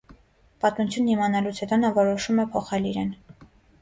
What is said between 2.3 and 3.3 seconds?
է փոխել իրեն։